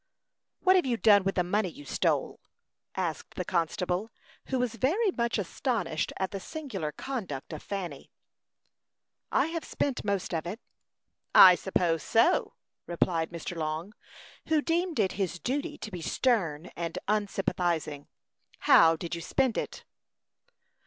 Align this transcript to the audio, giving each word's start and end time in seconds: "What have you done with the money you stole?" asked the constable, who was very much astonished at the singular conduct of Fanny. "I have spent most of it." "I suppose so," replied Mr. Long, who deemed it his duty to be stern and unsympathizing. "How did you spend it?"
"What 0.61 0.75
have 0.75 0.85
you 0.87 0.97
done 0.97 1.23
with 1.23 1.35
the 1.35 1.43
money 1.43 1.69
you 1.69 1.85
stole?" 1.85 2.39
asked 2.95 3.35
the 3.35 3.45
constable, 3.45 4.09
who 4.47 4.57
was 4.57 4.73
very 4.73 5.11
much 5.11 5.37
astonished 5.37 6.11
at 6.17 6.31
the 6.31 6.39
singular 6.39 6.91
conduct 6.91 7.53
of 7.53 7.61
Fanny. 7.61 8.09
"I 9.31 9.45
have 9.49 9.63
spent 9.63 10.03
most 10.03 10.33
of 10.33 10.47
it." 10.47 10.59
"I 11.35 11.53
suppose 11.53 12.01
so," 12.01 12.55
replied 12.87 13.29
Mr. 13.29 13.55
Long, 13.55 13.93
who 14.47 14.59
deemed 14.59 14.97
it 14.99 15.11
his 15.21 15.37
duty 15.37 15.77
to 15.77 15.91
be 15.91 16.01
stern 16.01 16.71
and 16.75 16.97
unsympathizing. 17.07 18.07
"How 18.61 18.95
did 18.95 19.13
you 19.13 19.21
spend 19.21 19.55
it?" 19.55 19.85